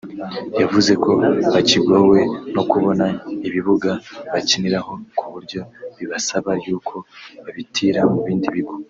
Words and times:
yavuze 0.61 0.91
ko 1.03 1.11
bakigowe 1.53 2.19
no 2.55 2.63
kubona 2.71 3.05
ibibuga 3.47 3.91
bakiniraho 4.31 4.93
ku 5.17 5.25
buryo 5.33 5.61
bibasaba 5.97 6.51
y’uko 6.65 6.95
babitira 7.43 8.01
mu 8.11 8.19
bindi 8.25 8.47
bigo 8.55 8.75